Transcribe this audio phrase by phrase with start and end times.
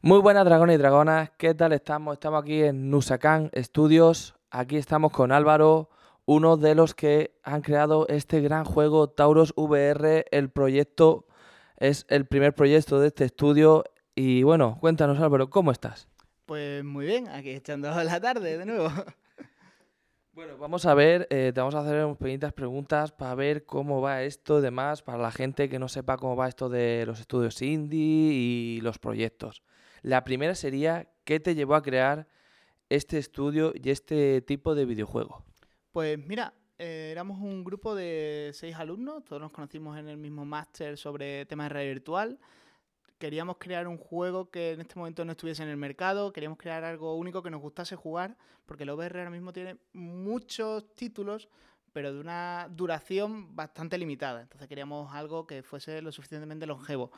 [0.00, 2.12] Muy buenas dragones y dragonas, ¿qué tal estamos?
[2.12, 5.90] Estamos aquí en Nusakan Studios, aquí estamos con Álvaro,
[6.24, 11.26] uno de los que han creado este gran juego Tauros VR, el proyecto
[11.78, 13.82] es el primer proyecto de este estudio
[14.14, 16.06] y bueno, cuéntanos Álvaro, ¿cómo estás?
[16.46, 18.90] Pues muy bien, aquí echando la tarde de nuevo.
[20.32, 24.00] Bueno, vamos a ver, eh, te vamos a hacer unas pequeñitas preguntas para ver cómo
[24.00, 27.18] va esto y demás, para la gente que no sepa cómo va esto de los
[27.18, 29.64] estudios indie y los proyectos.
[30.02, 32.28] La primera sería, ¿qué te llevó a crear
[32.88, 35.44] este estudio y este tipo de videojuego?
[35.92, 40.44] Pues mira, eh, éramos un grupo de seis alumnos, todos nos conocimos en el mismo
[40.44, 42.38] máster sobre temas de realidad virtual.
[43.18, 46.84] Queríamos crear un juego que en este momento no estuviese en el mercado, queríamos crear
[46.84, 51.48] algo único que nos gustase jugar, porque el VR ahora mismo tiene muchos títulos,
[51.92, 54.42] pero de una duración bastante limitada.
[54.42, 57.10] Entonces queríamos algo que fuese lo suficientemente longevo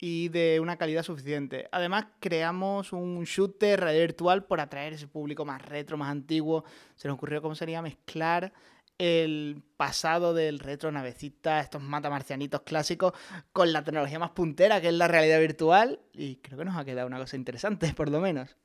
[0.00, 1.68] y de una calidad suficiente.
[1.72, 6.64] Además, creamos un shooter realidad virtual por atraer ese público más retro, más antiguo.
[6.94, 8.52] Se nos ocurrió cómo sería mezclar
[8.98, 13.12] el pasado del retro navecita, estos matamarcianitos clásicos,
[13.52, 16.00] con la tecnología más puntera, que es la realidad virtual.
[16.12, 18.56] Y creo que nos ha quedado una cosa interesante, por lo menos.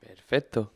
[0.00, 0.72] Perfecto.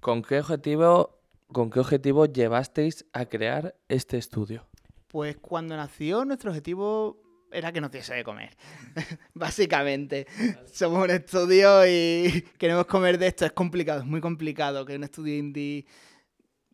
[0.00, 1.18] ¿Con qué objetivo,
[1.52, 4.66] con qué objetivo llevasteis a crear este estudio?
[5.08, 8.50] Pues cuando nació, nuestro objetivo era que nos diese de comer.
[9.34, 10.26] Básicamente.
[10.72, 13.46] Somos un estudio y queremos comer de esto.
[13.46, 15.86] Es complicado, es muy complicado que un estudio indie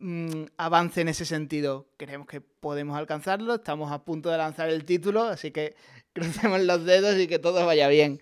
[0.01, 1.89] Mm, avance en ese sentido.
[1.97, 5.75] Creemos que podemos alcanzarlo, estamos a punto de lanzar el título, así que
[6.13, 8.21] crucemos los dedos y que todo vaya bien.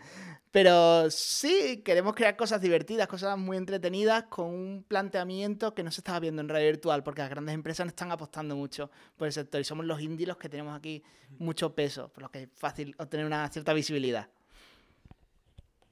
[0.58, 6.02] Pero sí, queremos crear cosas divertidas, cosas muy entretenidas, con un planteamiento que no se
[6.02, 9.34] estaba viendo en radio virtual, porque las grandes empresas no están apostando mucho por el
[9.34, 11.04] sector y somos los indies los que tenemos aquí
[11.38, 14.30] mucho peso, por lo que es fácil obtener una cierta visibilidad.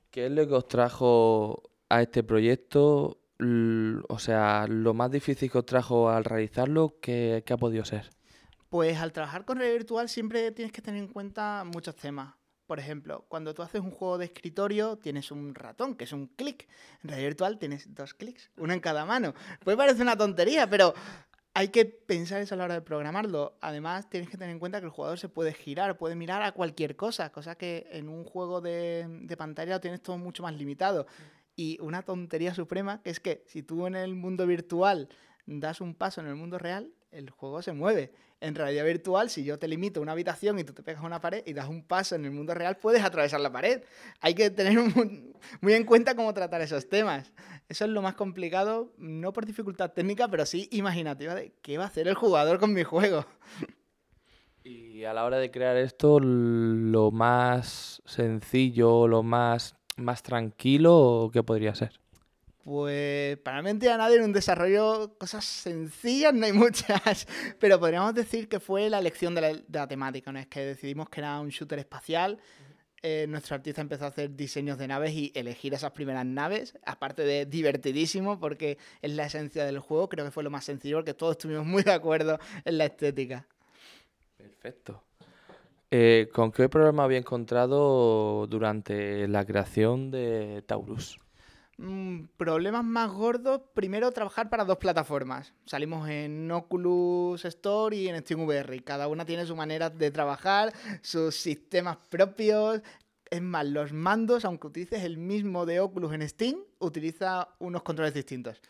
[0.10, 3.20] ¿Qué es lo que os trajo a este proyecto?
[3.38, 8.10] o sea, lo más difícil que os trajo al realizarlo, ¿qué, ha podido ser?
[8.70, 12.34] Pues al trabajar con realidad virtual siempre tienes que tener en cuenta muchos temas.
[12.66, 16.28] Por ejemplo, cuando tú haces un juego de escritorio, tienes un ratón, que es un
[16.28, 16.68] clic.
[17.04, 19.34] En realidad virtual tienes dos clics, uno en cada mano.
[19.64, 20.94] Puede parecer una tontería, pero
[21.54, 23.58] hay que pensar eso a la hora de programarlo.
[23.62, 26.52] Además, tienes que tener en cuenta que el jugador se puede girar, puede mirar a
[26.52, 30.54] cualquier cosa, cosa que en un juego de, de pantalla lo tienes todo mucho más
[30.56, 31.06] limitado.
[31.56, 35.08] Y una tontería suprema, que es que si tú en el mundo virtual
[35.46, 38.12] das un paso en el mundo real, el juego se mueve.
[38.42, 41.22] En realidad virtual, si yo te limito una habitación y tú te pegas a una
[41.22, 43.82] pared y das un paso en el mundo real, puedes atravesar la pared.
[44.20, 44.78] Hay que tener
[45.62, 47.32] muy en cuenta cómo tratar esos temas.
[47.70, 51.86] Eso es lo más complicado, no por dificultad técnica, pero sí imaginativa de qué va
[51.86, 53.26] a hacer el jugador con mi juego.
[54.68, 61.44] Y a la hora de crear esto, lo más sencillo, lo más más tranquilo qué
[61.44, 62.00] podría ser?
[62.66, 67.28] Pues para mí a nadie en un desarrollo cosas sencillas no hay muchas,
[67.60, 70.40] pero podríamos decir que fue la elección de la, temática, ¿no?
[70.40, 72.40] Es que decidimos que era un shooter espacial,
[73.04, 77.22] eh, nuestro artista empezó a hacer diseños de naves y elegir esas primeras naves, aparte
[77.22, 81.14] de divertidísimo porque es la esencia del juego, creo que fue lo más sencillo porque
[81.14, 83.46] todos estuvimos muy de acuerdo en la estética.
[84.40, 85.04] Perfecto.
[85.92, 91.20] Eh, ¿Con qué problema había encontrado durante la creación de Taurus?
[91.78, 95.54] Mm, problemas más gordos, primero trabajar para dos plataformas.
[95.66, 98.84] Salimos en Oculus Store y en SteamVR.
[98.84, 102.82] Cada una tiene su manera de trabajar, sus sistemas propios.
[103.30, 108.14] Es más, los mandos, aunque utilices el mismo de Oculus en Steam, utiliza unos controles
[108.14, 108.62] distintos.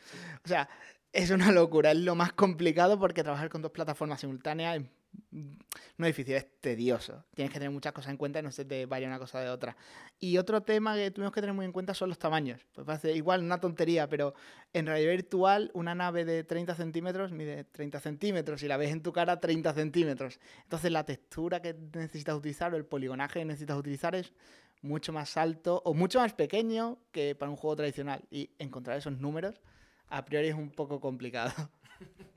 [0.44, 0.67] O sea,
[1.13, 4.83] es una locura, es lo más complicado porque trabajar con dos plataformas simultáneas es
[5.31, 7.23] no es difícil, es tedioso.
[7.33, 9.49] Tienes que tener muchas cosas en cuenta y no se te vaya una cosa de
[9.49, 9.75] otra.
[10.19, 12.65] Y otro tema que tuvimos que tener muy en cuenta son los tamaños.
[12.73, 14.33] Pues parece igual una tontería, pero
[14.73, 19.01] en realidad virtual una nave de 30 centímetros mide 30 centímetros y la ves en
[19.01, 20.39] tu cara 30 centímetros.
[20.63, 24.33] Entonces la textura que necesitas utilizar o el poligonaje que necesitas utilizar es
[24.81, 28.23] mucho más alto o mucho más pequeño que para un juego tradicional.
[28.29, 29.61] Y encontrar esos números
[30.07, 31.53] a priori es un poco complicado.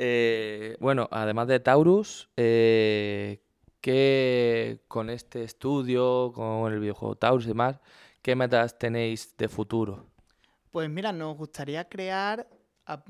[0.00, 3.42] Eh, bueno, además de Taurus, eh,
[3.80, 7.80] ¿qué con este estudio, con el videojuego Taurus y demás,
[8.22, 10.06] qué metas tenéis de futuro?
[10.70, 12.48] Pues mira, nos gustaría crear,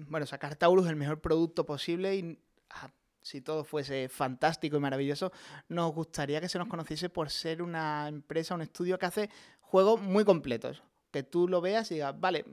[0.08, 2.38] bueno, sacar Taurus el mejor producto posible y
[3.20, 5.30] si todo fuese fantástico y maravilloso,
[5.68, 9.30] nos gustaría que se nos conociese por ser una empresa, un estudio que hace
[9.60, 10.82] juegos muy completos.
[11.10, 12.46] Que tú lo veas y digas, vale,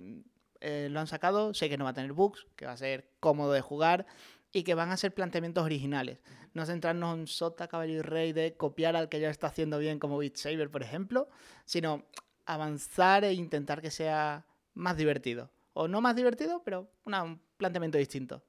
[0.62, 3.12] eh, lo han sacado, sé que no va a tener bugs, que va a ser
[3.20, 4.06] cómodo de jugar
[4.52, 6.20] y que van a ser planteamientos originales.
[6.54, 10.00] No centrarnos en sota, caballo y rey de copiar al que ya está haciendo bien
[10.00, 11.28] como Beat Saber, por ejemplo,
[11.66, 12.06] sino
[12.46, 15.52] avanzar e intentar que sea más divertido.
[15.74, 18.44] O no más divertido, pero un planteamiento distinto.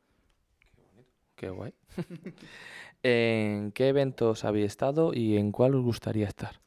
[1.35, 1.75] Qué guay.
[3.03, 6.61] ¿En qué eventos habéis estado y en cuál os gustaría estar?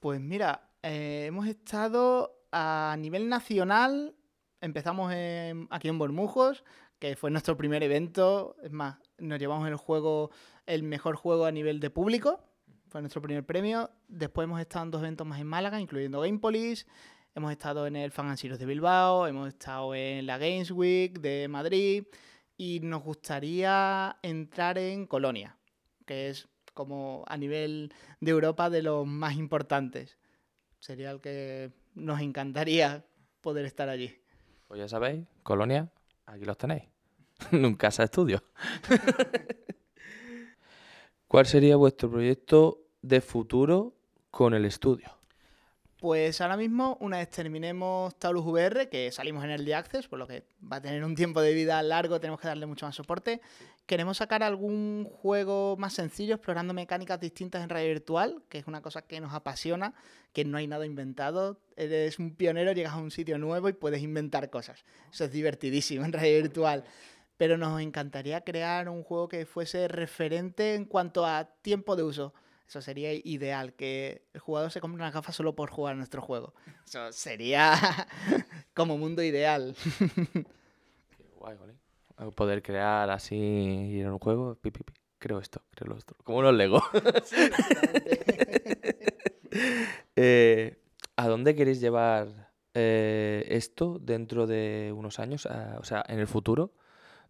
[0.00, 4.14] Pues mira, eh, hemos estado a nivel nacional,
[4.60, 5.12] empezamos
[5.70, 6.64] aquí en Bormujos,
[6.98, 8.56] que fue nuestro primer evento.
[8.62, 10.30] Es más, nos llevamos el juego,
[10.66, 12.40] el mejor juego a nivel de público.
[12.88, 13.90] Fue nuestro primer premio.
[14.08, 16.86] Después hemos estado en dos eventos más en Málaga, incluyendo Gamepolis.
[17.34, 22.04] Hemos estado en el Fan de Bilbao, hemos estado en la Games Week de Madrid
[22.56, 25.58] y nos gustaría entrar en Colonia,
[26.06, 30.18] que es como a nivel de Europa de los más importantes.
[30.78, 33.04] Sería el que nos encantaría
[33.42, 34.14] poder estar allí.
[34.66, 35.90] Pues ya sabéis, Colonia,
[36.26, 36.84] aquí los tenéis.
[37.52, 38.42] Nunca de estudio.
[41.28, 43.94] ¿Cuál sería vuestro proyecto de futuro
[44.30, 45.15] con el estudio?
[45.98, 50.26] Pues ahora mismo, una vez terminemos Taurus VR, que salimos en el Access, por lo
[50.26, 53.40] que va a tener un tiempo de vida largo, tenemos que darle mucho más soporte.
[53.86, 58.82] Queremos sacar algún juego más sencillo, explorando mecánicas distintas en radio virtual, que es una
[58.82, 59.94] cosa que nos apasiona,
[60.34, 61.62] que no hay nada inventado.
[61.76, 64.84] Eres un pionero, llegas a un sitio nuevo y puedes inventar cosas.
[65.10, 66.84] Eso es divertidísimo en radio virtual.
[67.38, 72.34] Pero nos encantaría crear un juego que fuese referente en cuanto a tiempo de uso
[72.68, 76.20] eso sería ideal, que el jugador se compre una gafa solo por jugar a nuestro
[76.20, 76.54] juego.
[76.86, 77.74] Eso sería
[78.74, 79.76] como mundo ideal.
[79.98, 81.74] Qué guay, ¿vale?
[82.34, 84.58] Poder crear así en un juego,
[85.18, 86.16] creo esto, creo lo otro.
[86.24, 86.82] Como unos Lego.
[90.16, 90.78] Eh,
[91.16, 95.46] ¿A dónde queréis llevar eh, esto dentro de unos años?
[95.46, 96.72] o sea, en el futuro.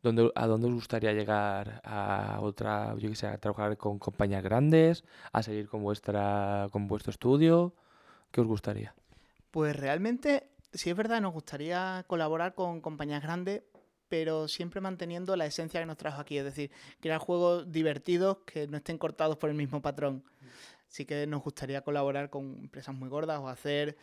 [0.02, 1.80] ¿A dónde os gustaría llegar?
[1.84, 5.04] ¿A otra, yo que sé, a trabajar con compañías grandes?
[5.32, 7.74] ¿A seguir con, vuestra, con vuestro estudio?
[8.30, 8.94] ¿Qué os gustaría?
[9.50, 13.62] Pues realmente, sí es verdad, nos gustaría colaborar con compañías grandes,
[14.08, 16.70] pero siempre manteniendo la esencia que nos trajo aquí, es decir,
[17.00, 20.24] crear juegos divertidos que no estén cortados por el mismo patrón.
[20.88, 23.96] Sí que nos gustaría colaborar con empresas muy gordas o hacer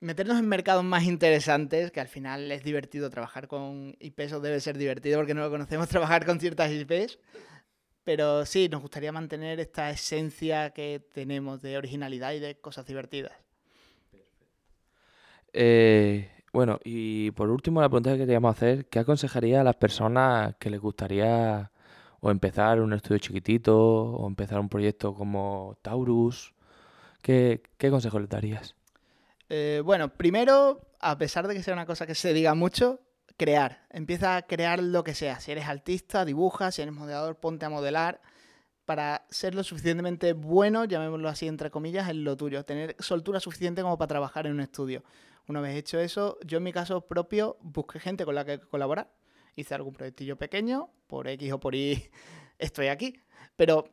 [0.00, 4.60] meternos en mercados más interesantes, que al final es divertido trabajar con IPs o debe
[4.60, 7.18] ser divertido porque no lo conocemos, trabajar con ciertas IPs.
[8.04, 13.32] Pero sí, nos gustaría mantener esta esencia que tenemos de originalidad y de cosas divertidas.
[15.52, 20.54] Eh, bueno, y por último, la pregunta que queríamos hacer, ¿qué aconsejaría a las personas
[20.56, 21.72] que les gustaría
[22.20, 26.54] o empezar un estudio chiquitito o empezar un proyecto como Taurus?
[27.22, 28.75] ¿Qué, qué consejo les darías?
[29.48, 33.00] Eh, bueno, primero, a pesar de que sea una cosa que se diga mucho,
[33.36, 33.86] crear.
[33.90, 35.40] Empieza a crear lo que sea.
[35.40, 36.70] Si eres artista, dibuja.
[36.72, 38.20] Si eres modelador, ponte a modelar.
[38.84, 42.64] Para ser lo suficientemente bueno, llamémoslo así entre comillas, en lo tuyo.
[42.64, 45.02] Tener soltura suficiente como para trabajar en un estudio.
[45.48, 49.12] Una vez hecho eso, yo en mi caso propio busqué gente con la que colaborar.
[49.54, 52.10] Hice algún proyectillo pequeño, por X o por Y
[52.58, 53.20] estoy aquí.
[53.56, 53.88] Pero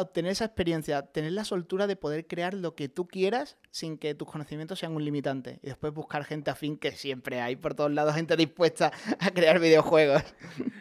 [0.00, 4.14] obtener esa experiencia, tener la soltura de poder crear lo que tú quieras sin que
[4.14, 5.60] tus conocimientos sean un limitante.
[5.62, 9.58] Y después buscar gente afín, que siempre hay por todos lados gente dispuesta a crear
[9.58, 10.22] videojuegos.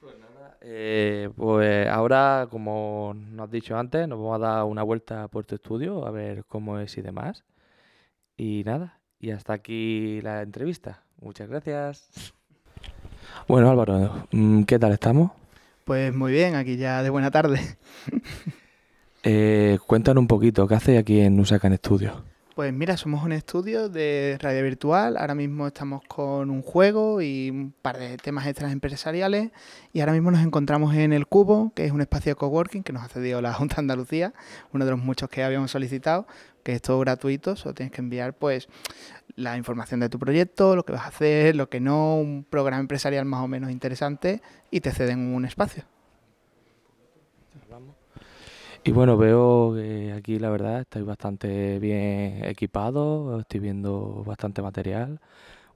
[0.00, 4.84] Pues nada, eh, pues ahora, como nos has dicho antes, nos vamos a dar una
[4.84, 7.44] vuelta por tu estudio a ver cómo es y demás.
[8.36, 11.02] Y nada, y hasta aquí la entrevista.
[11.20, 12.32] Muchas gracias.
[13.48, 15.32] Bueno, Álvaro, mm, ¿qué tal estamos?
[15.88, 17.62] Pues muy bien, aquí ya de buena tarde.
[19.22, 22.24] eh, cuéntanos un poquito, ¿qué haces aquí en Usacan Studio?
[22.58, 25.16] Pues mira, somos un estudio de radio virtual.
[25.16, 29.52] Ahora mismo estamos con un juego y un par de temas extras empresariales.
[29.92, 32.92] Y ahora mismo nos encontramos en El Cubo, que es un espacio de coworking que
[32.92, 34.34] nos ha cedido la Junta de Andalucía,
[34.72, 36.26] uno de los muchos que habíamos solicitado,
[36.64, 37.54] que es todo gratuito.
[37.54, 38.66] Solo tienes que enviar pues
[39.36, 42.80] la información de tu proyecto, lo que vas a hacer, lo que no, un programa
[42.80, 45.84] empresarial más o menos interesante y te ceden un espacio.
[48.88, 55.20] Y bueno, veo que aquí la verdad estáis bastante bien equipados, estoy viendo bastante material.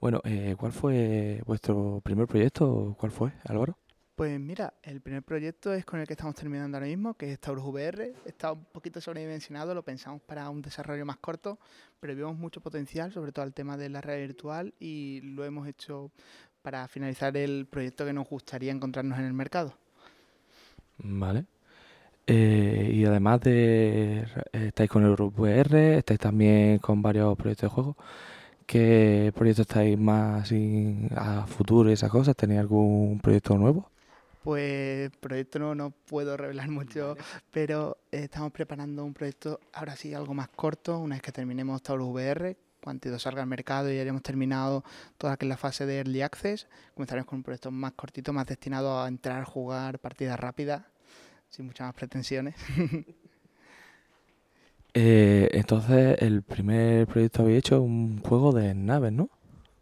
[0.01, 2.97] Bueno, eh, ¿cuál fue vuestro primer proyecto?
[2.99, 3.77] ¿Cuál fue, Álvaro?
[4.15, 7.39] Pues mira, el primer proyecto es con el que estamos terminando ahora mismo, que es
[7.39, 8.15] Taurus VR.
[8.25, 11.59] Está un poquito sobredimensionado, lo pensamos para un desarrollo más corto,
[12.01, 15.69] pero vemos mucho potencial, sobre todo al tema de la red virtual, y lo hemos
[15.69, 16.11] hecho
[16.63, 19.75] para finalizar el proyecto que nos gustaría encontrarnos en el mercado.
[20.97, 21.45] Vale.
[22.27, 27.97] Eh, y además de estáis con el VR, estáis también con varios proyectos de juego.
[28.67, 30.51] ¿Qué proyectos estáis más
[31.17, 32.37] a futuro y esas cosas?
[32.37, 33.91] ¿Tenéis algún proyecto nuevo?
[34.43, 37.17] Pues proyecto no, no puedo revelar mucho,
[37.51, 42.09] pero estamos preparando un proyecto ahora sí algo más corto, una vez que terminemos Taurus
[42.09, 44.85] VR, cuando salga al mercado y hayamos terminado
[45.17, 49.07] toda la fase de Early Access, comenzaremos con un proyecto más cortito, más destinado a
[49.07, 50.83] entrar, jugar partidas rápidas,
[51.53, 52.55] sin muchas más pretensiones.
[54.95, 59.31] Eh, entonces, el primer proyecto había hecho un juego de naves, ¿no?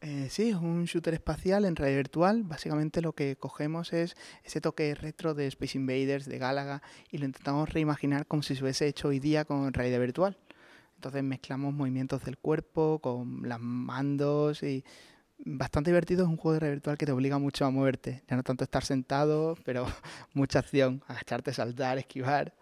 [0.03, 2.45] Eh, sí, es un shooter espacial en realidad virtual.
[2.45, 7.25] Básicamente lo que cogemos es ese toque retro de Space Invaders, de Galaga, y lo
[7.25, 10.39] intentamos reimaginar como si se hubiese hecho hoy día con realidad virtual.
[10.95, 14.85] Entonces mezclamos movimientos del cuerpo con las mandos y
[15.45, 16.25] bastante divertido.
[16.25, 18.23] Es un juego de realidad virtual que te obliga mucho a moverte.
[18.29, 19.87] Ya no tanto estar sentado, pero
[20.35, 21.03] mucha acción.
[21.07, 22.53] Agacharte, saltar, esquivar.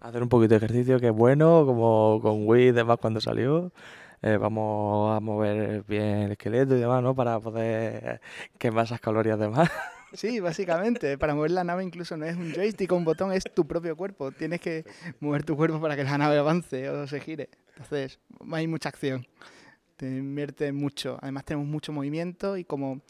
[0.00, 3.72] Hacer un poquito de ejercicio que es bueno, como con Wii y demás cuando salió.
[4.20, 7.14] Eh, vamos a mover bien el esqueleto y demás, ¿no?
[7.14, 8.20] Para poder
[8.58, 9.70] quemar esas calorías de más.
[10.14, 11.16] Sí, básicamente.
[11.16, 13.96] Para mover la nave incluso no es un joystick o un botón, es tu propio
[13.96, 14.30] cuerpo.
[14.30, 14.84] Tienes que
[15.20, 17.48] mover tu cuerpo para que la nave avance o se gire.
[17.68, 18.20] Entonces,
[18.52, 19.26] hay mucha acción.
[20.02, 21.16] Te invierte mucho.
[21.20, 23.02] Además tenemos mucho movimiento y como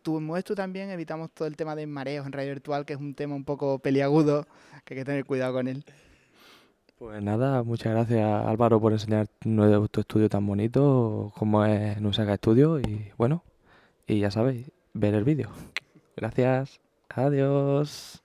[0.00, 3.00] tú mueves tú también, evitamos todo el tema de mareos en radio virtual, que es
[3.00, 4.46] un tema un poco peliagudo,
[4.84, 5.84] que hay que tener cuidado con él.
[7.00, 9.26] Pues nada, muchas gracias Álvaro por enseñar
[9.90, 13.42] tu estudio tan bonito como es Nusaga Estudio y bueno,
[14.06, 15.50] y ya sabéis, ver el vídeo.
[16.16, 18.22] Gracias, adiós.